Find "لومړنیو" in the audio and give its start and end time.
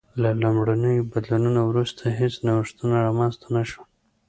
0.41-1.07